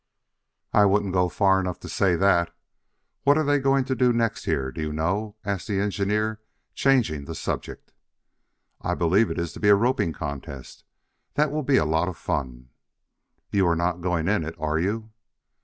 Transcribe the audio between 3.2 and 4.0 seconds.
What are they going to